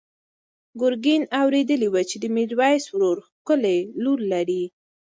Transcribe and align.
ګرګین 0.81 1.23
اورېدلي 1.41 1.87
وو 1.89 2.01
چې 2.09 2.17
د 2.19 2.25
میرویس 2.35 2.83
ورور 2.91 3.17
ښکلې 3.29 3.77
لور 4.03 4.19
لري. 4.31 4.63